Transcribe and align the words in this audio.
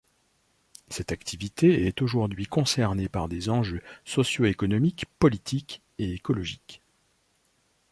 Cette 0.89 1.11
activité 1.11 1.85
est 1.85 2.01
aujourd’hui 2.01 2.47
concernée 2.47 3.07
par 3.07 3.29
des 3.29 3.49
enjeux 3.49 3.83
socio-économiques, 4.03 5.05
politiques 5.19 5.83
et 5.99 6.13
écologiques. 6.15 6.81